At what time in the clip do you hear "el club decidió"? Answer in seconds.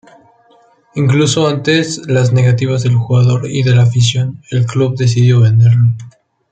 4.49-5.41